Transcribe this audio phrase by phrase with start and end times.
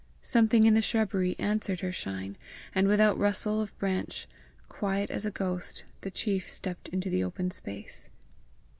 [0.23, 2.35] Something in the shrubbery answered her shine,
[2.73, 4.27] and without rustle of branch,
[4.67, 8.09] quiet as a ghost, the chief stepped into the open space.